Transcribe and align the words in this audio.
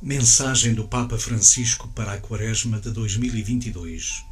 Mensagem 0.00 0.74
do 0.74 0.86
Papa 0.86 1.18
Francisco 1.18 1.88
para 1.88 2.12
a 2.12 2.20
Quaresma 2.20 2.78
de 2.78 2.92
2022 2.92 4.24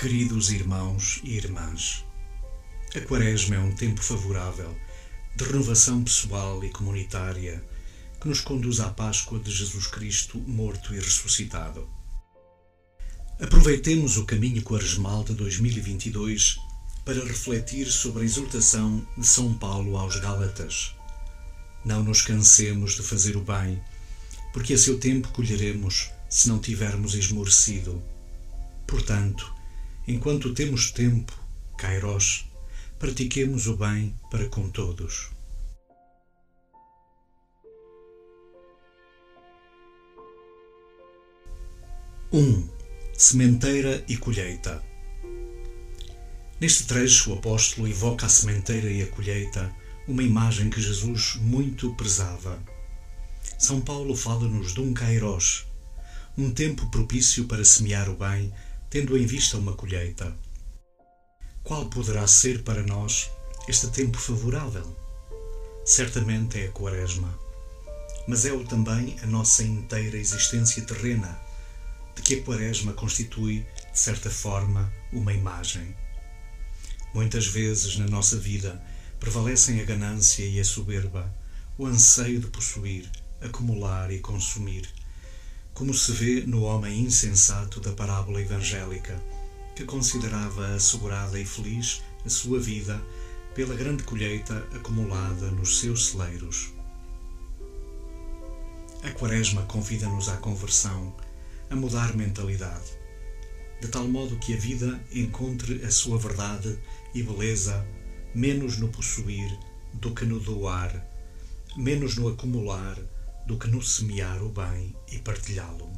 Queridos 0.00 0.50
irmãos 0.50 1.20
e 1.22 1.36
irmãs, 1.36 2.02
a 2.96 3.00
Quaresma 3.02 3.56
é 3.56 3.58
um 3.58 3.74
tempo 3.74 4.02
favorável 4.02 4.74
de 5.36 5.44
renovação 5.44 6.02
pessoal 6.02 6.64
e 6.64 6.70
comunitária 6.70 7.62
que 8.18 8.26
nos 8.26 8.40
conduz 8.40 8.80
à 8.80 8.88
Páscoa 8.88 9.38
de 9.38 9.50
Jesus 9.50 9.86
Cristo 9.86 10.38
morto 10.38 10.94
e 10.94 10.96
ressuscitado. 10.96 11.86
Aproveitemos 13.38 14.16
o 14.16 14.24
caminho 14.24 14.62
quaresmal 14.62 15.24
de 15.24 15.34
2022 15.34 16.56
para 17.04 17.22
refletir 17.22 17.92
sobre 17.92 18.22
a 18.22 18.24
exortação 18.24 19.06
de 19.18 19.26
São 19.26 19.52
Paulo 19.52 19.98
aos 19.98 20.16
Gálatas 20.16 20.98
não 21.84 22.02
nos 22.02 22.22
cansemos 22.22 22.94
de 22.94 23.02
fazer 23.02 23.36
o 23.36 23.40
bem, 23.40 23.80
porque 24.52 24.74
a 24.74 24.78
seu 24.78 24.98
tempo 24.98 25.28
colheremos 25.28 26.10
se 26.28 26.48
não 26.48 26.58
tivermos 26.58 27.14
esmorecido. 27.14 28.02
Portanto, 28.86 29.52
enquanto 30.06 30.54
temos 30.54 30.90
tempo, 30.90 31.32
Kairos, 31.78 32.46
pratiquemos 32.98 33.66
o 33.66 33.76
bem 33.76 34.14
para 34.30 34.46
com 34.48 34.68
todos. 34.68 35.30
Um, 42.32 42.68
sementeira 43.12 44.04
e 44.06 44.16
colheita. 44.16 44.82
Neste 46.60 46.84
trecho, 46.84 47.30
o 47.30 47.34
apóstolo 47.34 47.88
evoca 47.88 48.26
a 48.26 48.28
sementeira 48.28 48.90
e 48.90 49.02
a 49.02 49.06
colheita 49.06 49.74
uma 50.10 50.24
imagem 50.24 50.68
que 50.68 50.82
Jesus 50.82 51.36
muito 51.36 51.94
prezava. 51.94 52.58
São 53.56 53.80
Paulo 53.80 54.16
fala-nos 54.16 54.74
de 54.74 54.80
um 54.80 54.92
kairos, 54.92 55.66
um 56.36 56.50
tempo 56.50 56.90
propício 56.90 57.44
para 57.44 57.64
semear 57.64 58.10
o 58.10 58.16
bem, 58.16 58.52
tendo 58.90 59.16
em 59.16 59.24
vista 59.24 59.56
uma 59.56 59.72
colheita. 59.72 60.34
Qual 61.62 61.86
poderá 61.86 62.26
ser 62.26 62.64
para 62.64 62.82
nós 62.82 63.30
este 63.68 63.86
tempo 63.86 64.18
favorável? 64.18 64.96
Certamente 65.84 66.58
é 66.58 66.66
a 66.66 66.72
Quaresma, 66.72 67.32
mas 68.26 68.44
é-o 68.44 68.64
também 68.64 69.16
a 69.22 69.26
nossa 69.26 69.62
inteira 69.62 70.16
existência 70.16 70.82
terrena, 70.82 71.40
de 72.16 72.22
que 72.22 72.34
a 72.34 72.42
Quaresma 72.42 72.94
constitui, 72.94 73.64
de 73.92 73.98
certa 73.98 74.28
forma, 74.28 74.92
uma 75.12 75.32
imagem. 75.32 75.94
Muitas 77.14 77.46
vezes 77.46 77.96
na 77.96 78.08
nossa 78.08 78.36
vida 78.36 78.82
prevalecem 79.20 79.82
a 79.82 79.84
ganância 79.84 80.42
e 80.42 80.58
a 80.58 80.64
soberba, 80.64 81.30
o 81.76 81.84
anseio 81.84 82.40
de 82.40 82.46
possuir, 82.46 83.08
acumular 83.38 84.10
e 84.10 84.18
consumir, 84.18 84.88
como 85.74 85.92
se 85.92 86.10
vê 86.12 86.40
no 86.46 86.62
homem 86.62 87.02
insensato 87.02 87.80
da 87.80 87.92
parábola 87.92 88.40
evangélica, 88.40 89.22
que 89.76 89.84
considerava 89.84 90.74
assegurada 90.74 91.38
e 91.38 91.44
feliz 91.44 92.02
a 92.24 92.30
sua 92.30 92.58
vida 92.58 93.00
pela 93.54 93.74
grande 93.74 94.02
colheita 94.04 94.56
acumulada 94.74 95.50
nos 95.50 95.80
seus 95.80 96.08
celeiros. 96.08 96.72
A 99.02 99.10
Quaresma 99.10 99.62
convida-nos 99.62 100.30
à 100.30 100.38
conversão, 100.38 101.14
a 101.68 101.76
mudar 101.76 102.16
mentalidade, 102.16 102.98
de 103.82 103.88
tal 103.88 104.08
modo 104.08 104.36
que 104.36 104.54
a 104.54 104.56
vida 104.56 104.98
encontre 105.12 105.84
a 105.84 105.90
sua 105.90 106.18
verdade 106.18 106.78
e 107.14 107.22
beleza 107.22 107.86
menos 108.34 108.78
no 108.78 108.88
possuir 108.88 109.58
do 109.94 110.14
que 110.14 110.24
no 110.24 110.38
doar, 110.38 111.04
menos 111.76 112.16
no 112.16 112.28
acumular 112.28 112.96
do 113.46 113.58
que 113.58 113.66
no 113.66 113.82
semear 113.82 114.42
o 114.42 114.48
bem 114.48 114.94
e 115.10 115.18
partilhá-lo. 115.18 115.90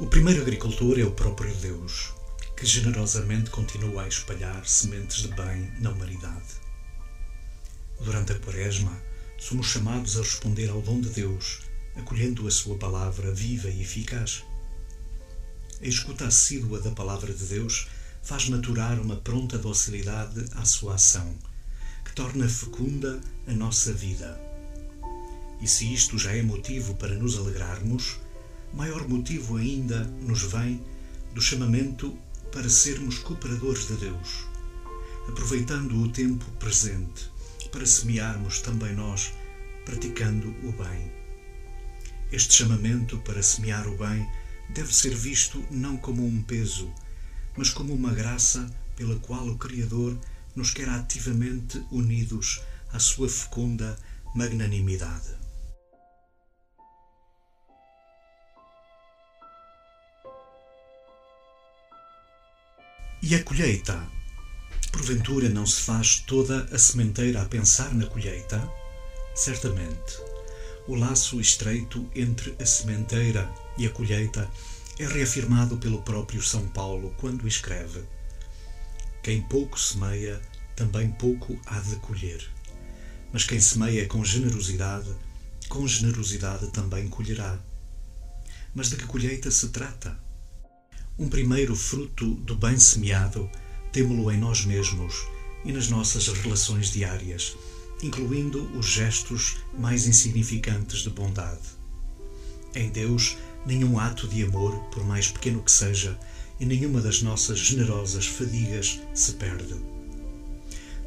O 0.00 0.06
primeiro 0.06 0.40
agricultor 0.40 0.98
é 0.98 1.04
o 1.04 1.12
próprio 1.12 1.54
Deus, 1.56 2.12
que 2.56 2.66
generosamente 2.66 3.50
continua 3.50 4.04
a 4.04 4.08
espalhar 4.08 4.66
sementes 4.66 5.18
de 5.18 5.28
bem 5.28 5.70
na 5.80 5.90
humanidade. 5.90 6.64
Durante 8.00 8.32
a 8.32 8.38
Quaresma, 8.38 8.92
somos 9.38 9.66
chamados 9.66 10.16
a 10.16 10.22
responder 10.22 10.70
ao 10.70 10.80
dom 10.80 11.00
de 11.00 11.10
Deus 11.10 11.73
acolhendo 11.96 12.46
a 12.46 12.50
sua 12.50 12.76
palavra 12.76 13.32
viva 13.32 13.68
e 13.68 13.82
eficaz. 13.82 14.44
A 15.80 15.86
escuta 15.86 16.26
assídua 16.26 16.80
da 16.80 16.90
palavra 16.90 17.32
de 17.32 17.44
Deus 17.44 17.88
faz 18.22 18.48
maturar 18.48 18.98
uma 19.00 19.16
pronta 19.16 19.58
docilidade 19.58 20.46
à 20.52 20.64
sua 20.64 20.94
ação, 20.94 21.36
que 22.04 22.12
torna 22.12 22.48
fecunda 22.48 23.20
a 23.46 23.52
nossa 23.52 23.92
vida. 23.92 24.40
E 25.60 25.68
se 25.68 25.92
isto 25.92 26.18
já 26.18 26.34
é 26.34 26.42
motivo 26.42 26.94
para 26.96 27.14
nos 27.14 27.36
alegrarmos, 27.36 28.18
maior 28.72 29.06
motivo 29.08 29.56
ainda 29.56 30.04
nos 30.22 30.42
vem 30.42 30.82
do 31.34 31.40
chamamento 31.40 32.16
para 32.52 32.68
sermos 32.68 33.18
cooperadores 33.18 33.88
de 33.88 33.96
Deus, 33.96 34.46
aproveitando 35.28 36.00
o 36.02 36.08
tempo 36.08 36.44
presente 36.58 37.34
para 37.74 37.84
semearmos 37.84 38.60
também 38.60 38.94
nós, 38.94 39.32
praticando 39.84 40.48
o 40.62 40.70
bem. 40.70 41.23
Este 42.34 42.52
chamamento 42.52 43.16
para 43.18 43.44
semear 43.44 43.86
o 43.86 43.96
bem 43.96 44.28
deve 44.70 44.92
ser 44.92 45.14
visto 45.14 45.64
não 45.70 45.96
como 45.96 46.26
um 46.26 46.42
peso, 46.42 46.92
mas 47.56 47.70
como 47.70 47.94
uma 47.94 48.12
graça 48.12 48.68
pela 48.96 49.16
qual 49.20 49.46
o 49.46 49.56
Criador 49.56 50.18
nos 50.56 50.72
quer 50.72 50.88
ativamente 50.88 51.78
unidos 51.92 52.60
à 52.92 52.98
sua 52.98 53.28
fecunda 53.28 53.96
magnanimidade. 54.34 55.32
E 63.22 63.32
a 63.36 63.44
colheita? 63.44 64.10
Porventura 64.90 65.48
não 65.48 65.64
se 65.64 65.82
faz 65.82 66.18
toda 66.26 66.64
a 66.64 66.78
sementeira 66.80 67.42
a 67.42 67.44
pensar 67.44 67.94
na 67.94 68.06
colheita? 68.06 68.68
Certamente 69.36 70.33
o 70.86 70.94
laço 70.94 71.40
estreito 71.40 72.06
entre 72.14 72.54
a 72.60 72.66
sementeira 72.66 73.50
e 73.78 73.86
a 73.86 73.90
colheita 73.90 74.50
é 74.98 75.06
reafirmado 75.06 75.78
pelo 75.78 76.02
próprio 76.02 76.42
São 76.42 76.66
Paulo 76.68 77.14
quando 77.18 77.48
escreve: 77.48 78.02
Quem 79.22 79.40
pouco 79.42 79.80
semeia, 79.80 80.40
também 80.76 81.10
pouco 81.10 81.58
há 81.66 81.78
de 81.80 81.96
colher. 81.96 82.46
Mas 83.32 83.44
quem 83.44 83.60
semeia 83.60 84.06
com 84.06 84.24
generosidade, 84.24 85.10
com 85.68 85.86
generosidade 85.88 86.70
também 86.70 87.08
colherá. 87.08 87.58
Mas 88.74 88.90
de 88.90 88.96
que 88.96 89.06
colheita 89.06 89.50
se 89.50 89.68
trata? 89.68 90.18
Um 91.18 91.28
primeiro 91.28 91.74
fruto 91.74 92.34
do 92.34 92.56
bem 92.56 92.78
semeado 92.78 93.48
temo-lo 93.92 94.30
em 94.30 94.36
nós 94.36 94.64
mesmos 94.64 95.14
e 95.64 95.72
nas 95.72 95.88
nossas 95.88 96.26
relações 96.28 96.90
diárias 96.90 97.56
incluindo 98.02 98.62
os 98.78 98.86
gestos 98.86 99.58
mais 99.78 100.06
insignificantes 100.06 101.00
de 101.00 101.10
bondade. 101.10 101.62
Em 102.74 102.88
Deus, 102.90 103.36
nenhum 103.64 103.98
ato 103.98 104.26
de 104.26 104.42
amor, 104.42 104.74
por 104.90 105.04
mais 105.04 105.28
pequeno 105.28 105.62
que 105.62 105.70
seja, 105.70 106.18
e 106.58 106.66
nenhuma 106.66 107.00
das 107.00 107.22
nossas 107.22 107.58
generosas 107.58 108.26
fadigas 108.26 109.00
se 109.14 109.32
perde. 109.34 109.74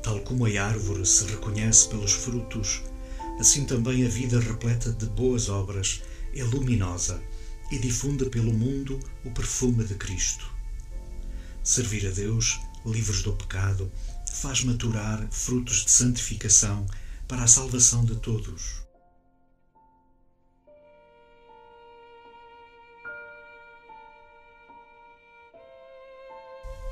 Tal 0.02 0.20
como 0.22 0.46
a 0.46 0.64
árvore 0.64 1.06
se 1.06 1.26
reconhece 1.26 1.90
pelos 1.90 2.14
frutos, 2.14 2.82
assim 3.40 3.66
também 3.66 4.06
a 4.06 4.10
vida 4.10 4.40
repleta 4.40 4.92
de 4.92 5.06
boas 5.08 5.50
obras 5.50 6.02
é 6.34 6.44
luminosa 6.44 7.22
e 7.72 7.78
difunde 7.78 8.30
pelo 8.30 8.54
mundo 8.54 9.00
o 9.26 9.32
perfume 9.32 9.84
de 9.84 9.96
Cristo. 9.96 10.50
Servir 11.64 12.08
a 12.08 12.12
Deus, 12.12 12.60
livres 12.86 13.24
do 13.24 13.34
pecado, 13.34 13.92
faz 14.34 14.64
maturar 14.64 15.28
frutos 15.32 15.86
de 15.86 15.92
santificação 15.92 16.86
para 17.28 17.44
a 17.44 17.48
salvação 17.48 18.06
de 18.06 18.16
todos. 18.16 18.88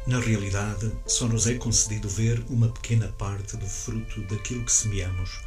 Na 0.08 0.20
realidade, 0.20 0.92
só 1.08 1.28
nos 1.28 1.48
é 1.48 1.56
concedido 1.56 2.08
ver 2.08 2.46
uma 2.48 2.68
pequena 2.70 3.08
parte 3.14 3.58
do 3.58 3.66
fruto 3.66 4.22
daquilo 4.28 4.64
que 4.64 4.72
semeamos, 4.72 5.42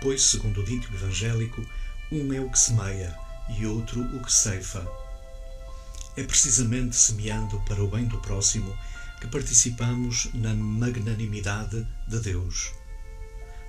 pois, 0.00 0.24
segundo 0.24 0.60
o 0.60 0.64
dito 0.64 0.92
evangélico, 0.92 1.64
um 2.10 2.32
é 2.32 2.40
o 2.40 2.50
que 2.50 2.58
semeia 2.58 3.16
e 3.56 3.64
outro 3.64 4.00
o 4.00 4.20
que 4.20 4.32
ceifa. 4.32 4.84
É 6.16 6.24
precisamente 6.24 6.96
semeando 6.96 7.60
para 7.60 7.82
o 7.82 7.86
bem 7.86 8.06
do 8.06 8.18
próximo 8.18 8.76
que 9.22 9.28
participamos 9.28 10.28
na 10.34 10.52
magnanimidade 10.52 11.86
de 12.08 12.18
Deus. 12.18 12.72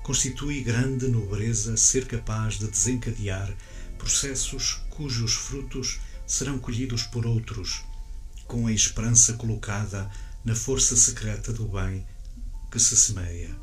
Constitui 0.01 0.63
grande 0.63 1.07
nobreza 1.07 1.77
ser 1.77 2.07
capaz 2.07 2.57
de 2.57 2.67
desencadear 2.67 3.55
processos 3.99 4.81
cujos 4.89 5.35
frutos 5.35 5.99
serão 6.25 6.57
colhidos 6.57 7.03
por 7.03 7.27
outros, 7.27 7.83
com 8.47 8.65
a 8.65 8.71
esperança 8.71 9.33
colocada 9.33 10.09
na 10.43 10.55
força 10.55 10.95
secreta 10.95 11.53
do 11.53 11.67
bem 11.67 12.03
que 12.71 12.79
se 12.79 12.97
semeia. 12.97 13.55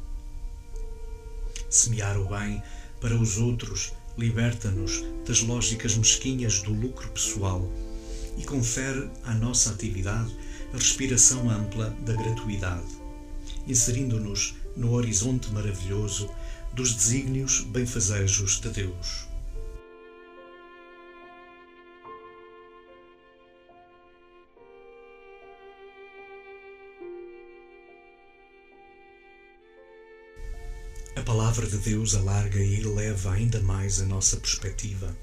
Semear 1.68 2.16
o 2.20 2.28
bem 2.28 2.62
para 3.00 3.16
os 3.16 3.36
outros 3.36 3.92
liberta-nos 4.16 5.02
das 5.26 5.40
lógicas 5.40 5.96
mesquinhas 5.96 6.62
do 6.62 6.72
lucro 6.72 7.08
pessoal 7.08 7.68
e 8.38 8.44
confere 8.44 9.10
à 9.24 9.34
nossa 9.34 9.70
atividade 9.70 10.32
a 10.72 10.76
respiração 10.76 11.50
ampla 11.50 11.90
da 12.04 12.14
gratuidade, 12.14 12.88
inserindo-nos 13.66 14.54
no 14.76 14.92
horizonte 14.92 15.50
maravilhoso 15.50 16.30
dos 16.72 16.94
desígnios 16.94 17.60
benfazejos 17.62 18.60
de 18.60 18.70
Deus. 18.70 19.28
A 31.16 31.22
palavra 31.22 31.66
de 31.66 31.76
Deus 31.78 32.14
alarga 32.14 32.60
e 32.60 32.80
eleva 32.80 33.32
ainda 33.32 33.60
mais 33.60 34.00
a 34.00 34.06
nossa 34.06 34.36
perspectiva, 34.36 35.14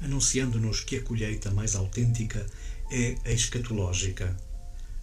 anunciando-nos 0.00 0.80
que 0.80 0.96
a 0.96 1.02
colheita 1.02 1.50
mais 1.50 1.74
autêntica 1.74 2.46
é 2.90 3.16
a 3.24 3.32
escatológica, 3.32 4.36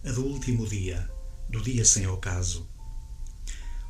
a 0.06 0.12
do 0.12 0.22
último 0.26 0.66
dia, 0.66 1.10
do 1.48 1.62
dia 1.62 1.82
sem 1.82 2.06
ocaso. 2.06 2.68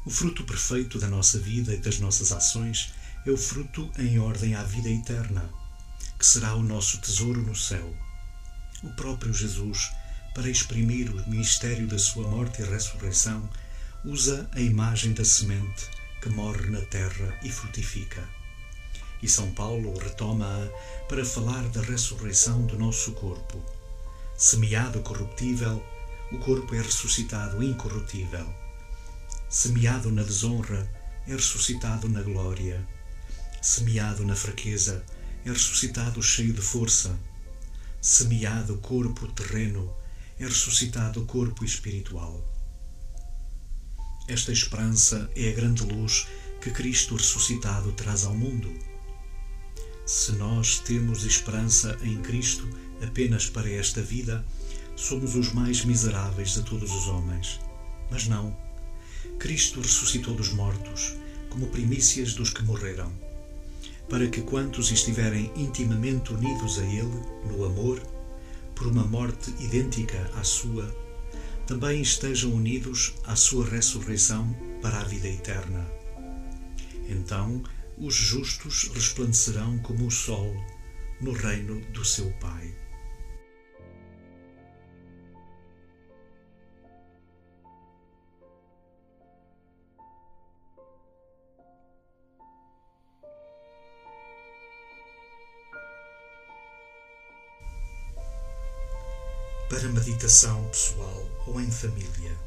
O 0.07 0.11
fruto 0.11 0.45
perfeito 0.45 0.97
da 0.97 1.09
nossa 1.09 1.41
vida 1.41 1.75
e 1.75 1.79
das 1.79 1.99
nossas 1.99 2.31
ações 2.31 2.93
é 3.27 3.31
o 3.31 3.37
fruto 3.37 3.91
em 3.99 4.21
ordem 4.21 4.55
à 4.55 4.63
vida 4.63 4.89
eterna, 4.89 5.51
que 6.17 6.25
será 6.25 6.55
o 6.55 6.63
nosso 6.63 6.99
tesouro 6.99 7.43
no 7.43 7.57
céu. 7.57 7.93
O 8.85 8.91
próprio 8.91 9.35
Jesus, 9.35 9.91
para 10.35 10.49
exprimir 10.49 11.11
o 11.11 11.29
mistério 11.29 11.89
da 11.89 11.99
sua 11.99 12.29
morte 12.29 12.63
e 12.63 12.65
ressurreição, 12.65 13.49
usa 14.05 14.49
a 14.53 14.61
imagem 14.61 15.15
da 15.15 15.25
semente 15.25 15.89
que 16.23 16.29
morre 16.29 16.71
na 16.71 16.81
terra 16.83 17.41
e 17.43 17.51
frutifica. 17.51 18.23
E 19.21 19.29
São 19.29 19.51
Paulo 19.53 19.99
retoma-a 19.99 20.69
para 21.09 21.25
falar 21.25 21.67
da 21.71 21.83
ressurreição 21.83 22.65
do 22.67 22.79
nosso 22.79 23.13
corpo. 23.13 23.61
Semeado 24.37 25.01
corruptível, 25.01 25.83
o 26.35 26.39
corpo 26.39 26.75
é 26.75 26.83
ressuscitado 26.83 27.63
incorruptível. 27.63 28.45
Semeado 29.49 30.11
na 30.11 30.25
desonra, 30.25 30.91
é 31.29 31.33
ressuscitado 31.33 32.09
na 32.09 32.23
glória. 32.23 32.85
Semeado 33.63 34.25
na 34.25 34.35
fraqueza, 34.35 35.05
é 35.45 35.51
ressuscitado 35.51 36.21
cheio 36.21 36.53
de 36.53 36.61
força. 36.61 37.17
Semeado 38.01 38.79
corpo 38.79 39.29
terreno, 39.29 39.95
é 40.39 40.45
ressuscitado 40.45 41.25
corpo 41.25 41.65
espiritual. 41.65 42.45
Esta 44.27 44.51
esperança 44.51 45.31
é 45.37 45.51
a 45.51 45.55
grande 45.55 45.85
luz 45.85 46.27
que 46.61 46.71
Cristo 46.73 47.15
ressuscitado 47.15 47.93
traz 47.93 48.25
ao 48.25 48.35
mundo. 48.35 48.73
Se 50.05 50.33
nós 50.33 50.81
temos 50.81 51.25
esperança 51.25 51.97
em 52.03 52.21
Cristo 52.23 52.69
apenas 53.01 53.49
para 53.49 53.71
esta 53.71 54.03
vida, 54.03 54.45
somos 54.97 55.35
os 55.35 55.53
mais 55.53 55.85
miseráveis 55.85 56.55
de 56.55 56.63
todos 56.63 56.91
os 56.91 57.09
homens. 57.09 57.61
Mas 58.11 58.27
não. 58.27 58.57
Cristo 59.39 59.81
ressuscitou 59.81 60.35
dos 60.35 60.53
mortos, 60.53 61.15
como 61.51 61.69
primícias 61.69 62.35
dos 62.35 62.51
que 62.51 62.63
morreram, 62.63 63.13
para 64.09 64.27
que 64.29 64.43
quantos 64.43 64.91
estiverem 64.91 65.51
intimamente 65.57 66.33
unidos 66.33 66.79
a 66.79 66.85
Ele, 66.85 67.23
no 67.51 67.65
amor, 67.65 68.01
por 68.75 68.87
uma 68.87 69.05
morte 69.05 69.51
idêntica 69.61 70.31
à 70.37 70.45
sua, 70.45 70.95
também 71.67 72.03
estejam 72.03 72.53
unidos 72.53 73.15
à 73.25 73.35
sua 73.37 73.67
ressurreição 73.67 74.55
para 74.83 75.01
a 75.01 75.05
vida 75.05 75.29
eterna. 75.29 75.87
Então 77.09 77.63
os 77.97 78.15
justos 78.15 78.91
resplandecerão 78.93 79.79
como 79.79 80.07
o 80.07 80.11
sol 80.11 80.55
no 81.21 81.33
reino 81.33 81.81
do 81.93 82.05
seu 82.05 82.31
Pai. 82.33 82.84
Para 99.75 99.89
meditação 99.89 100.69
pessoal 100.69 101.29
ou 101.49 101.61
em 101.61 101.69
família. 101.69 102.39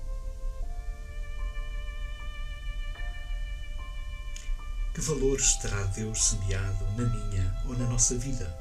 Que 4.94 5.01
valores 5.01 5.57
terá 5.57 5.83
Deus 5.88 6.24
semeado 6.24 6.85
na 6.95 7.03
minha 7.03 7.63
ou 7.65 7.77
na 7.77 7.85
nossa 7.88 8.18
vida? 8.18 8.57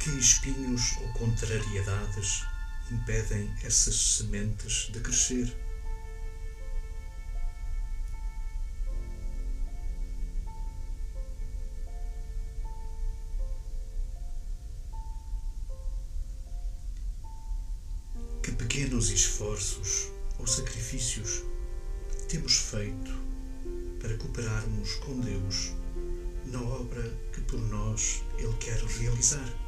Que 0.00 0.10
espinhos 0.18 0.96
ou 1.02 1.12
contrariedades 1.12 2.46
impedem 2.90 3.54
essas 3.62 3.94
sementes 3.94 4.90
de 4.90 5.00
crescer? 5.00 5.67
Pequenos 19.08 19.10
esforços 19.10 20.08
ou 20.38 20.46
sacrifícios 20.46 21.42
temos 22.28 22.56
feito 22.56 23.10
para 24.00 24.16
cooperarmos 24.18 24.94
com 24.96 25.18
Deus 25.20 25.72
na 26.46 26.60
obra 26.60 27.02
que 27.32 27.40
por 27.42 27.60
nós 27.68 28.22
Ele 28.38 28.54
quer 28.54 28.78
realizar. 28.78 29.67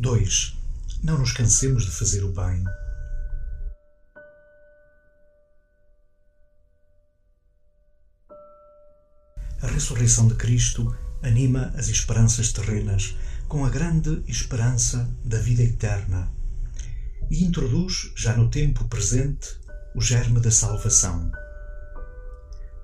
2. 0.00 0.56
Não 1.02 1.18
nos 1.18 1.30
cansemos 1.30 1.84
de 1.84 1.90
fazer 1.90 2.24
o 2.24 2.32
bem. 2.32 2.64
A 9.60 9.66
ressurreição 9.66 10.26
de 10.26 10.36
Cristo 10.36 10.96
anima 11.22 11.70
as 11.76 11.88
esperanças 11.88 12.50
terrenas 12.50 13.14
com 13.46 13.62
a 13.62 13.68
grande 13.68 14.22
esperança 14.26 15.06
da 15.22 15.38
vida 15.38 15.62
eterna 15.62 16.32
e 17.30 17.44
introduz, 17.44 18.10
já 18.16 18.34
no 18.34 18.48
tempo 18.48 18.88
presente, 18.88 19.60
o 19.94 20.00
germe 20.00 20.40
da 20.40 20.50
salvação. 20.50 21.30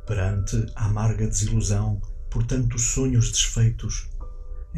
Perante 0.07 0.67
a 0.75 0.85
amarga 0.85 1.27
desilusão 1.27 1.99
por 2.31 2.45
tantos 2.45 2.89
sonhos 2.89 3.31
desfeitos, 3.31 4.07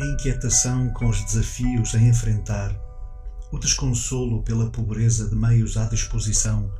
a 0.00 0.06
inquietação 0.06 0.90
com 0.90 1.08
os 1.08 1.24
desafios 1.24 1.92
a 1.94 1.98
enfrentar, 1.98 2.72
o 3.50 3.58
desconsolo 3.58 4.44
pela 4.44 4.70
pobreza 4.70 5.28
de 5.28 5.34
meios 5.34 5.76
à 5.76 5.86
disposição, 5.86 6.72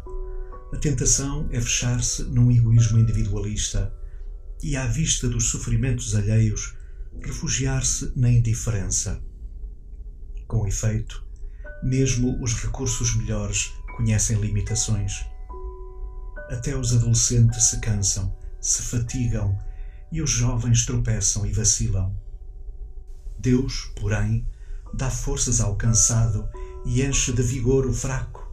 a 0.73 0.77
tentação 0.77 1.49
é 1.51 1.61
fechar-se 1.61 2.23
num 2.25 2.53
egoísmo 2.53 2.99
individualista 2.99 3.93
e, 4.63 4.77
à 4.77 4.87
vista 4.87 5.29
dos 5.29 5.51
sofrimentos 5.51 6.15
alheios, 6.15 6.77
refugiar-se 7.21 8.13
na 8.15 8.31
indiferença. 8.31 9.21
Com 10.47 10.67
efeito, 10.69 11.27
mesmo 11.83 12.41
os 12.41 12.55
recursos 12.55 13.17
melhores 13.17 13.73
conhecem 13.97 14.39
limitações. 14.41 15.25
Até 16.51 16.77
os 16.77 16.95
adolescentes 16.95 17.65
se 17.65 17.81
cansam, 17.81 18.37
se 18.61 18.83
fatigam 18.83 19.59
e 20.13 20.23
os 20.23 20.31
jovens 20.31 20.87
tropeçam 20.87 21.45
e 21.45 21.53
vacilam. 21.53 22.28
Deus, 23.39 23.91
porém, 23.97 24.47
dá 24.93 25.11
forças 25.11 25.61
ao 25.61 25.77
cansado 25.77 26.49
e 26.85 27.03
enche 27.03 27.33
de 27.33 27.43
vigor 27.43 27.87
o 27.87 27.93
fraco. 27.93 28.47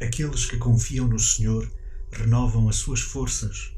Aqueles 0.00 0.46
que 0.46 0.56
confiam 0.56 1.06
no 1.06 1.18
Senhor 1.18 1.70
renovam 2.10 2.68
as 2.68 2.76
suas 2.76 3.00
forças. 3.00 3.72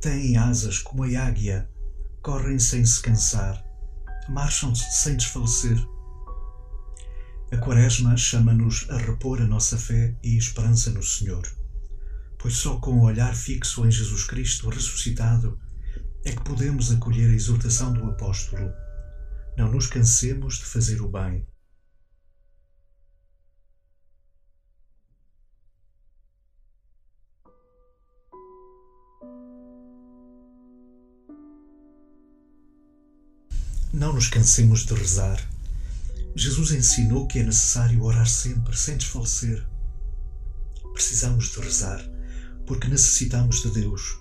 Têm 0.00 0.36
asas 0.36 0.78
como 0.78 1.04
a 1.04 1.06
águia, 1.06 1.68
correm 2.22 2.58
sem 2.58 2.84
se 2.84 3.00
cansar, 3.00 3.62
marcham 4.28 4.74
sem 4.74 5.16
desfalecer. 5.16 5.78
A 7.52 7.56
Quaresma 7.58 8.16
chama-nos 8.16 8.88
a 8.90 8.96
repor 8.96 9.40
a 9.40 9.46
nossa 9.46 9.76
fé 9.76 10.16
e 10.22 10.36
esperança 10.36 10.90
no 10.90 11.02
Senhor, 11.02 11.46
pois 12.38 12.54
só 12.54 12.76
com 12.76 12.92
o 12.92 13.04
olhar 13.04 13.34
fixo 13.34 13.84
em 13.86 13.90
Jesus 13.90 14.24
Cristo 14.24 14.68
ressuscitado 14.68 15.58
é 16.24 16.32
que 16.32 16.44
podemos 16.44 16.92
acolher 16.92 17.30
a 17.30 17.34
exortação 17.34 17.92
do 17.92 18.04
apóstolo. 18.04 18.72
Não 19.56 19.70
nos 19.70 19.86
cansemos 19.86 20.58
de 20.58 20.64
fazer 20.64 21.00
o 21.00 21.08
bem. 21.08 21.46
Não 33.92 34.12
nos 34.12 34.28
cansemos 34.28 34.86
de 34.86 34.94
rezar. 34.94 35.40
Jesus 36.36 36.70
ensinou 36.70 37.26
que 37.26 37.40
é 37.40 37.42
necessário 37.42 38.02
orar 38.04 38.26
sempre, 38.26 38.76
sem 38.76 38.96
desfalecer. 38.96 39.66
Precisamos 40.92 41.50
de 41.50 41.60
rezar, 41.60 42.00
porque 42.66 42.88
necessitamos 42.88 43.62
de 43.62 43.70
Deus. 43.70 44.19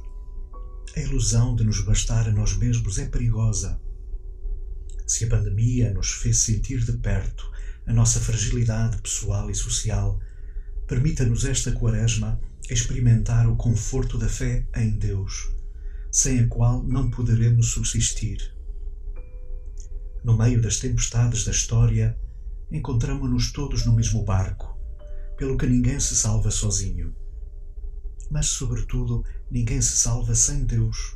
A 0.95 0.99
ilusão 1.01 1.55
de 1.55 1.63
nos 1.63 1.81
bastar 1.81 2.27
a 2.27 2.31
nós 2.31 2.57
mesmos 2.57 2.97
é 2.97 3.05
perigosa. 3.05 3.79
Se 5.05 5.23
a 5.23 5.29
pandemia 5.29 5.93
nos 5.93 6.11
fez 6.11 6.39
sentir 6.39 6.83
de 6.83 6.93
perto 6.93 7.49
a 7.85 7.93
nossa 7.93 8.19
fragilidade 8.19 8.99
pessoal 9.01 9.51
e 9.51 9.55
social, 9.55 10.19
permita-nos 10.87 11.45
esta 11.45 11.71
quaresma 11.71 12.39
experimentar 12.69 13.47
o 13.47 13.55
conforto 13.55 14.17
da 14.17 14.27
fé 14.27 14.67
em 14.75 14.97
Deus, 14.97 15.51
sem 16.11 16.39
a 16.39 16.47
qual 16.47 16.83
não 16.83 17.09
poderemos 17.09 17.71
subsistir. 17.71 18.53
No 20.23 20.35
meio 20.37 20.59
das 20.59 20.79
tempestades 20.79 21.45
da 21.45 21.51
história, 21.51 22.17
encontramos-nos 22.71 23.51
todos 23.51 23.85
no 23.85 23.93
mesmo 23.93 24.23
barco, 24.25 24.75
pelo 25.37 25.57
que 25.57 25.67
ninguém 25.67 25.99
se 25.99 26.15
salva 26.15 26.49
sozinho. 26.49 27.15
Mas, 28.29 28.47
sobretudo, 28.47 29.23
ninguém 29.49 29.81
se 29.81 29.97
salva 29.97 30.35
sem 30.35 30.63
Deus, 30.63 31.15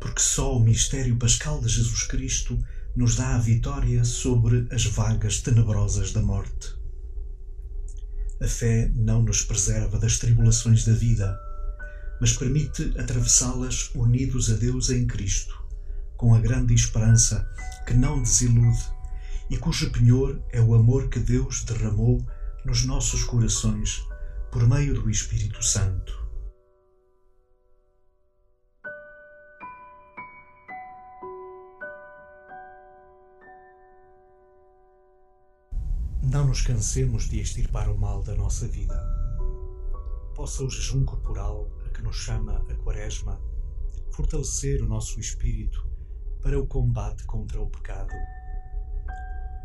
porque 0.00 0.20
só 0.20 0.56
o 0.56 0.60
mistério 0.60 1.16
pascal 1.16 1.60
de 1.60 1.68
Jesus 1.68 2.04
Cristo 2.04 2.58
nos 2.94 3.16
dá 3.16 3.34
a 3.34 3.38
vitória 3.38 4.04
sobre 4.04 4.66
as 4.70 4.84
vagas 4.84 5.40
tenebrosas 5.40 6.12
da 6.12 6.22
morte. 6.22 6.74
A 8.40 8.46
fé 8.46 8.90
não 8.94 9.22
nos 9.22 9.42
preserva 9.42 9.98
das 9.98 10.18
tribulações 10.18 10.84
da 10.84 10.92
vida, 10.92 11.38
mas 12.20 12.36
permite 12.36 12.92
atravessá-las 12.98 13.90
unidos 13.94 14.50
a 14.50 14.54
Deus 14.54 14.90
em 14.90 15.06
Cristo 15.06 15.62
com 16.22 16.36
a 16.36 16.38
grande 16.38 16.72
esperança 16.72 17.44
que 17.84 17.94
não 17.94 18.22
desilude 18.22 18.78
e 19.50 19.58
cujo 19.58 19.90
penhor 19.90 20.40
é 20.52 20.60
o 20.60 20.72
amor 20.72 21.08
que 21.08 21.18
Deus 21.18 21.64
derramou 21.64 22.24
nos 22.64 22.84
nossos 22.84 23.24
corações 23.24 24.06
por 24.52 24.68
meio 24.68 24.94
do 24.94 25.10
Espírito 25.10 25.60
Santo. 25.64 26.21
Não 36.32 36.46
nos 36.46 36.62
cansemos 36.62 37.28
de 37.28 37.40
extirpar 37.40 37.90
o 37.90 37.98
mal 37.98 38.22
da 38.22 38.34
nossa 38.34 38.66
vida. 38.66 38.98
Possa 40.34 40.64
o 40.64 40.70
jejum 40.70 41.04
corporal 41.04 41.70
a 41.84 41.90
que 41.90 42.00
nos 42.00 42.16
chama 42.16 42.64
a 42.70 42.74
Quaresma 42.76 43.38
fortalecer 44.10 44.82
o 44.82 44.86
nosso 44.86 45.20
espírito 45.20 45.86
para 46.40 46.58
o 46.58 46.66
combate 46.66 47.22
contra 47.24 47.60
o 47.60 47.68
pecado. 47.68 48.14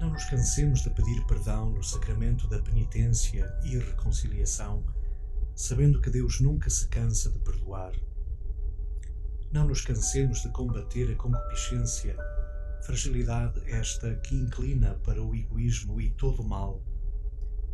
Não 0.01 0.09
nos 0.09 0.25
cansemos 0.25 0.81
de 0.81 0.89
pedir 0.89 1.25
perdão 1.25 1.69
no 1.69 1.81
sacramento 1.81 2.49
da 2.49 2.59
penitência 2.59 3.49
e 3.63 3.77
reconciliação, 3.77 4.83
sabendo 5.55 6.01
que 6.01 6.09
Deus 6.09 6.41
nunca 6.41 6.69
se 6.69 6.85
cansa 6.89 7.31
de 7.31 7.39
perdoar. 7.39 7.93
Não 9.53 9.65
nos 9.65 9.79
cansemos 9.79 10.41
de 10.41 10.49
combater 10.49 11.13
a 11.13 11.15
concupiscência, 11.15 12.17
fragilidade 12.83 13.61
esta 13.65 14.15
que 14.15 14.35
inclina 14.35 14.95
para 15.03 15.23
o 15.23 15.35
egoísmo 15.35 15.99
e 15.99 16.09
todo 16.11 16.41
o 16.41 16.47
mal, 16.47 16.83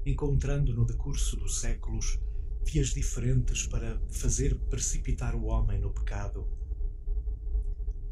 encontrando 0.06 0.74
no 0.74 0.86
decurso 0.86 1.38
dos 1.38 1.60
séculos 1.60 2.20
vias 2.66 2.90
diferentes 2.90 3.68
para 3.68 4.00
fazer 4.10 4.56
precipitar 4.70 5.36
o 5.36 5.46
homem 5.46 5.80
no 5.80 5.92
pecado 5.92 6.48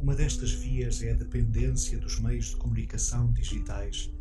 uma 0.01 0.15
destas 0.15 0.51
vias 0.51 1.03
é 1.03 1.11
a 1.11 1.15
dependência 1.15 1.95
dos 1.99 2.19
meios 2.19 2.47
de 2.47 2.55
comunicação 2.55 3.31
digitais, 3.31 4.11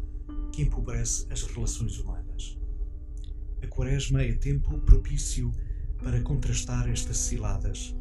que 0.52 0.60
empobrece 0.60 1.26
as 1.32 1.42
relações 1.44 1.98
humanas. 1.98 2.58
A 3.62 3.66
Quaresma 3.66 4.22
é 4.22 4.34
tempo 4.34 4.78
propício 4.80 5.50
para 5.96 6.20
contrastar 6.20 6.86
estas 6.86 7.16
ciladas, 7.16 7.96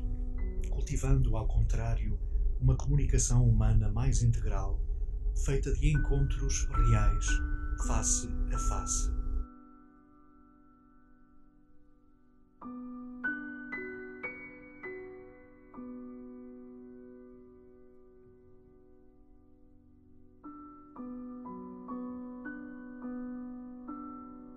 cultivando, 0.70 1.38
ao 1.38 1.48
contrário, 1.48 2.20
uma 2.60 2.76
comunicação 2.76 3.48
humana 3.48 3.90
mais 3.90 4.22
integral, 4.22 4.80
feita 5.46 5.74
de 5.74 5.92
encontros 5.92 6.68
reais, 6.90 7.26
face 7.88 8.30
a 8.54 8.58
face. 8.58 9.10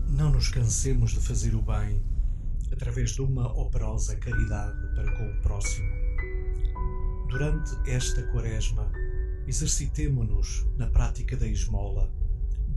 Não 0.09 0.31
nos 0.31 0.49
cansemos 0.49 1.13
de 1.13 1.21
fazer 1.21 1.55
o 1.55 1.63
bem 1.63 2.03
através 2.73 3.13
de 3.13 3.23
uma 3.23 3.47
operosa 3.53 4.17
caridade 4.17 4.95
para 4.95 5.13
com 5.17 5.31
o 5.31 5.43
próximo. 5.43 6.02
Durante 7.33 7.75
esta 7.91 8.23
quaresma, 8.25 8.93
exercitemo-nos 9.47 10.67
na 10.77 10.87
prática 10.87 11.35
da 11.35 11.49
esmola, 11.49 12.13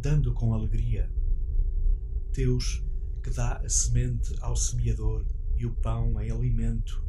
dando 0.01 0.33
com 0.33 0.53
alegria. 0.53 1.11
Deus, 2.31 2.81
que 3.21 3.31
dá 3.31 3.57
a 3.57 3.67
semente 3.67 4.33
ao 4.39 4.55
semeador 4.55 5.25
e 5.57 5.65
o 5.65 5.73
pão 5.73 6.21
em 6.21 6.31
alimento, 6.31 7.03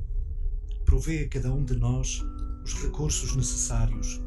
provê 0.84 1.20
a 1.20 1.28
cada 1.28 1.54
um 1.54 1.64
de 1.64 1.76
nós 1.76 2.20
os 2.64 2.74
recursos 2.82 3.36
necessários 3.36 4.20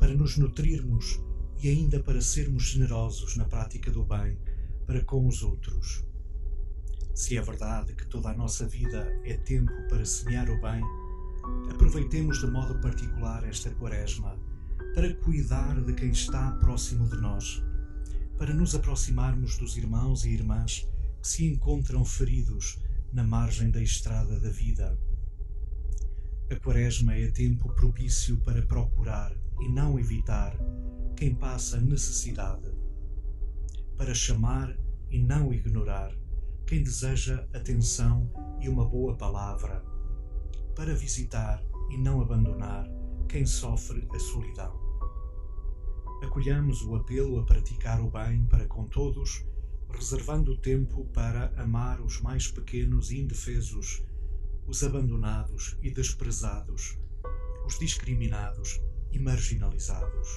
para 0.00 0.14
nos 0.14 0.38
nutrirmos 0.38 1.20
e 1.62 1.68
ainda 1.68 2.00
para 2.00 2.22
sermos 2.22 2.62
generosos 2.62 3.36
na 3.36 3.44
prática 3.44 3.90
do 3.90 4.02
bem 4.02 4.38
para 4.86 5.04
com 5.04 5.26
os 5.26 5.42
outros. 5.42 6.06
Se 7.14 7.36
é 7.36 7.42
verdade 7.42 7.94
que 7.94 8.06
toda 8.06 8.30
a 8.30 8.34
nossa 8.34 8.66
vida 8.66 9.14
é 9.26 9.36
tempo 9.36 9.74
para 9.90 10.06
semear 10.06 10.48
o 10.48 10.58
bem, 10.58 10.82
aproveitemos 11.70 12.40
de 12.40 12.46
modo 12.46 12.80
particular 12.80 13.44
esta 13.44 13.70
Quaresma 13.70 14.38
para 14.94 15.14
cuidar 15.16 15.80
de 15.80 15.92
quem 15.94 16.10
está 16.10 16.52
próximo 16.52 17.08
de 17.08 17.16
nós, 17.16 17.62
para 18.38 18.54
nos 18.54 18.74
aproximarmos 18.74 19.56
dos 19.56 19.76
irmãos 19.76 20.24
e 20.24 20.30
irmãs 20.30 20.88
que 21.20 21.28
se 21.28 21.46
encontram 21.46 22.04
feridos 22.04 22.78
na 23.12 23.22
margem 23.22 23.70
da 23.70 23.82
estrada 23.82 24.38
da 24.40 24.50
vida. 24.50 24.98
A 26.50 26.56
Quaresma 26.56 27.14
é 27.14 27.30
tempo 27.30 27.72
propício 27.72 28.36
para 28.38 28.62
procurar 28.62 29.34
e 29.60 29.68
não 29.68 29.98
evitar 29.98 30.56
quem 31.16 31.34
passa 31.34 31.80
necessidade, 31.80 32.70
para 33.96 34.14
chamar 34.14 34.76
e 35.10 35.18
não 35.18 35.52
ignorar 35.52 36.12
quem 36.66 36.82
deseja 36.82 37.46
atenção 37.54 38.30
e 38.60 38.68
uma 38.68 38.88
boa 38.88 39.16
palavra, 39.16 39.84
para 40.74 40.94
visitar 40.94 41.62
e 41.90 41.96
não 41.96 42.20
abandonar 42.20 42.86
quem 43.28 43.46
sofre 43.46 44.06
a 44.12 44.18
solidão. 44.18 44.80
Acolhamos 46.22 46.82
o 46.82 46.94
apelo 46.94 47.40
a 47.40 47.44
praticar 47.44 48.00
o 48.00 48.10
bem 48.10 48.44
para 48.46 48.66
com 48.66 48.84
todos, 48.86 49.44
reservando 49.90 50.56
tempo 50.56 51.04
para 51.06 51.52
amar 51.56 52.00
os 52.00 52.20
mais 52.20 52.48
pequenos 52.48 53.10
e 53.10 53.20
indefesos, 53.20 54.04
os 54.66 54.82
abandonados 54.82 55.76
e 55.82 55.90
desprezados, 55.90 56.96
os 57.66 57.78
discriminados 57.78 58.80
e 59.10 59.18
marginalizados. 59.18 60.28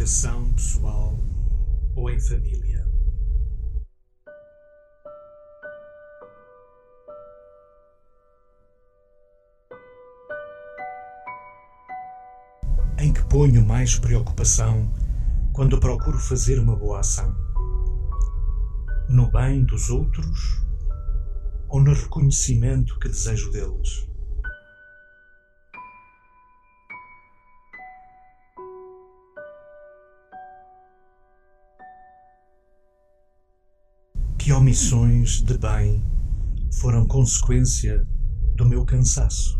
Meditação 0.00 0.50
pessoal 0.54 1.18
ou 1.94 2.08
em 2.08 2.18
família. 2.18 2.88
Em 12.98 13.12
que 13.12 13.22
ponho 13.24 13.62
mais 13.66 13.98
preocupação 13.98 14.90
quando 15.52 15.78
procuro 15.78 16.18
fazer 16.18 16.58
uma 16.58 16.74
boa 16.74 17.00
ação? 17.00 17.34
No 19.10 19.30
bem 19.30 19.64
dos 19.64 19.90
outros 19.90 20.62
ou 21.68 21.78
no 21.78 21.92
reconhecimento 21.92 22.98
que 22.98 23.08
desejo 23.08 23.50
deles? 23.50 24.09
Que 34.70 34.76
omissões 34.76 35.42
de 35.42 35.58
bem 35.58 36.00
foram 36.80 37.04
consequência 37.04 38.06
do 38.54 38.64
meu 38.64 38.84
cansaço? 38.84 39.59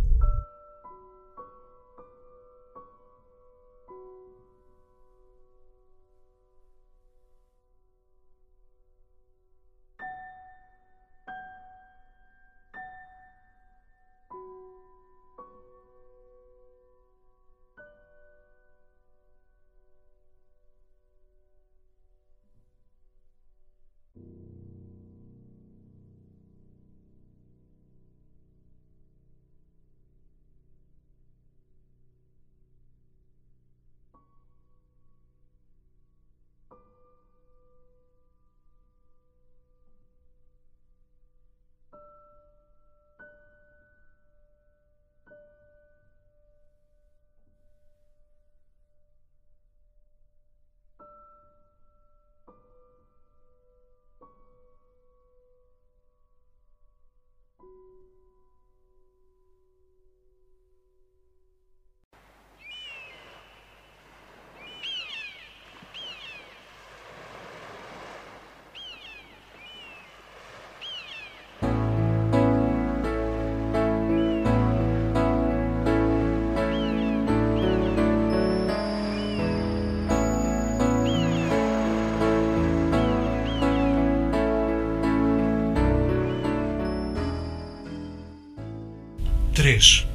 Três. 89.60 90.06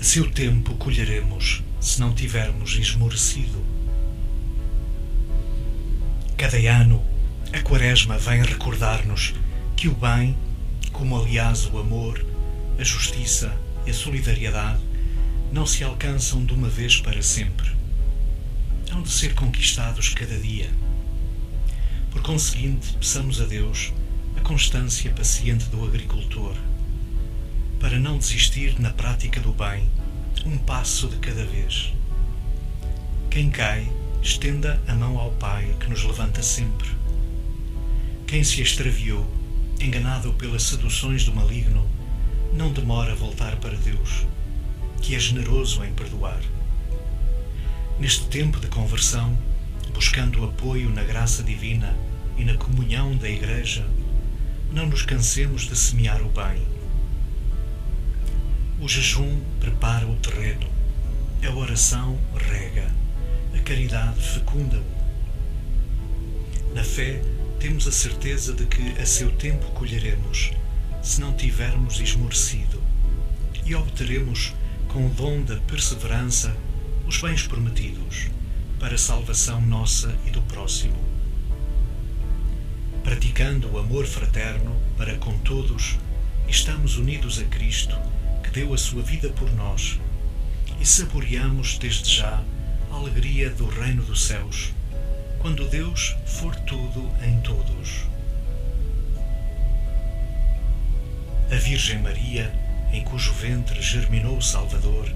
A 0.00 0.02
seu 0.02 0.30
tempo 0.30 0.76
colheremos, 0.76 1.62
se 1.78 2.00
não 2.00 2.14
tivermos 2.14 2.74
esmorecido. 2.78 3.62
Cada 6.38 6.56
ano, 6.56 7.04
a 7.52 7.60
Quaresma 7.60 8.16
vem 8.16 8.42
recordar-nos 8.42 9.34
que 9.76 9.88
o 9.88 9.94
bem, 9.94 10.34
como 10.90 11.20
aliás 11.20 11.66
o 11.66 11.76
amor, 11.78 12.24
a 12.78 12.82
justiça 12.82 13.54
e 13.84 13.90
a 13.90 13.94
solidariedade, 13.94 14.80
não 15.52 15.66
se 15.66 15.84
alcançam 15.84 16.42
de 16.42 16.54
uma 16.54 16.70
vez 16.70 16.98
para 16.98 17.20
sempre. 17.20 17.70
Hão 18.90 19.02
de 19.02 19.10
ser 19.10 19.34
conquistados 19.34 20.08
cada 20.08 20.38
dia. 20.38 20.70
Por 22.10 22.22
conseguinte, 22.22 22.94
peçamos 22.98 23.38
a 23.38 23.44
Deus 23.44 23.92
a 24.34 24.40
constância 24.40 25.10
paciente 25.10 25.66
do 25.66 25.84
agricultor 25.84 26.56
para 27.86 28.00
não 28.00 28.18
desistir 28.18 28.80
na 28.80 28.90
prática 28.90 29.38
do 29.38 29.52
bem, 29.52 29.88
um 30.44 30.58
passo 30.58 31.06
de 31.06 31.18
cada 31.18 31.44
vez. 31.44 31.94
Quem 33.30 33.48
cai, 33.48 33.88
estenda 34.20 34.82
a 34.88 34.94
mão 34.96 35.16
ao 35.16 35.30
Pai 35.30 35.72
que 35.78 35.88
nos 35.88 36.02
levanta 36.02 36.42
sempre. 36.42 36.88
Quem 38.26 38.42
se 38.42 38.60
extraviou, 38.60 39.24
enganado 39.80 40.32
pelas 40.32 40.64
seduções 40.64 41.24
do 41.24 41.32
maligno, 41.32 41.88
não 42.52 42.72
demora 42.72 43.12
a 43.12 43.14
voltar 43.14 43.54
para 43.58 43.76
Deus, 43.76 44.26
que 45.00 45.14
é 45.14 45.20
generoso 45.20 45.84
em 45.84 45.92
perdoar. 45.92 46.40
Neste 48.00 48.26
tempo 48.26 48.58
de 48.58 48.66
conversão, 48.66 49.38
buscando 49.94 50.44
apoio 50.44 50.90
na 50.90 51.04
graça 51.04 51.40
divina 51.40 51.96
e 52.36 52.42
na 52.42 52.56
comunhão 52.56 53.16
da 53.16 53.30
Igreja, 53.30 53.86
não 54.72 54.86
nos 54.86 55.02
cansemos 55.02 55.68
de 55.68 55.76
semear 55.76 56.20
o 56.20 56.28
bem 56.30 56.75
o 58.78 58.86
jejum 58.86 59.40
prepara 59.58 60.06
o 60.06 60.16
terreno, 60.16 60.68
a 61.46 61.54
oração 61.54 62.18
rega, 62.34 62.92
a 63.54 63.58
caridade 63.60 64.20
fecunda-o. 64.20 64.84
Na 66.74 66.84
fé, 66.84 67.22
temos 67.58 67.88
a 67.88 67.92
certeza 67.92 68.52
de 68.52 68.66
que 68.66 69.00
a 69.00 69.06
seu 69.06 69.30
tempo 69.32 69.64
colheremos, 69.72 70.50
se 71.02 71.20
não 71.22 71.32
tivermos 71.32 72.00
esmorecido, 72.00 72.82
e 73.64 73.74
obteremos, 73.74 74.52
com 74.88 75.06
o 75.06 75.10
dom 75.10 75.42
da 75.42 75.56
perseverança, 75.56 76.54
os 77.06 77.18
bens 77.18 77.46
prometidos, 77.46 78.26
para 78.78 78.96
a 78.96 78.98
salvação 78.98 79.58
nossa 79.62 80.14
e 80.26 80.30
do 80.30 80.42
próximo. 80.42 80.98
Praticando 83.02 83.70
o 83.72 83.78
amor 83.78 84.04
fraterno 84.04 84.76
para 84.98 85.16
com 85.16 85.38
todos, 85.38 85.96
estamos 86.46 86.98
unidos 86.98 87.38
a 87.38 87.44
Cristo 87.44 87.96
deu 88.56 88.72
a 88.72 88.78
sua 88.78 89.02
vida 89.02 89.28
por 89.28 89.52
nós 89.52 90.00
e 90.80 90.86
saboreamos 90.86 91.76
desde 91.76 92.10
já 92.10 92.42
a 92.90 92.94
alegria 92.94 93.50
do 93.50 93.66
reino 93.68 94.02
dos 94.02 94.24
céus, 94.24 94.72
quando 95.38 95.68
Deus 95.68 96.16
for 96.24 96.56
tudo 96.60 97.06
em 97.22 97.38
todos. 97.42 98.06
A 101.52 101.56
Virgem 101.56 101.98
Maria, 101.98 102.50
em 102.94 103.04
cujo 103.04 103.30
ventre 103.34 103.82
germinou 103.82 104.38
o 104.38 104.42
Salvador 104.42 105.12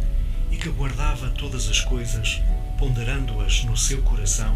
e 0.50 0.58
que 0.58 0.68
guardava 0.68 1.30
todas 1.30 1.66
as 1.66 1.80
coisas, 1.80 2.42
ponderando-as 2.76 3.64
no 3.64 3.74
seu 3.74 4.02
coração, 4.02 4.54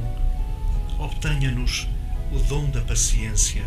obtenha-nos 0.99 1.89
o 2.31 2.39
dom 2.41 2.69
da 2.69 2.83
paciência 2.83 3.65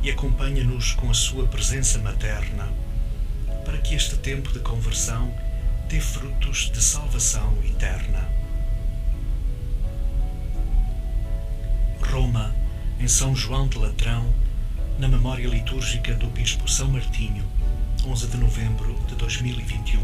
e 0.00 0.12
acompanha-nos 0.12 0.92
com 0.92 1.10
a 1.10 1.14
sua 1.14 1.44
presença 1.48 1.98
materna, 1.98 2.68
este 3.94 4.16
tempo 4.16 4.52
de 4.52 4.58
conversão 4.58 5.32
dê 5.88 6.00
frutos 6.00 6.68
de 6.72 6.82
salvação 6.82 7.56
eterna. 7.64 8.28
Roma, 12.00 12.52
em 12.98 13.06
São 13.06 13.36
João 13.36 13.68
de 13.68 13.78
Latrão, 13.78 14.34
na 14.98 15.06
memória 15.06 15.46
litúrgica 15.46 16.12
do 16.14 16.26
Bispo 16.26 16.68
São 16.68 16.88
Martinho, 16.88 17.44
11 18.04 18.26
de 18.26 18.36
novembro 18.36 18.98
de 19.06 19.14
2021. 19.14 20.00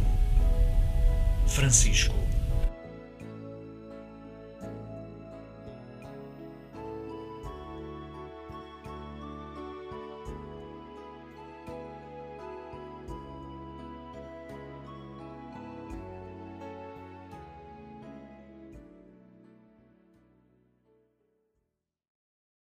Francisco 1.49 2.15